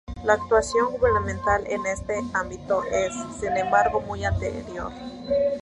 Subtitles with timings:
[0.23, 4.91] La actuación gubernamental en este ámbito es, sin embargo, muy anterior.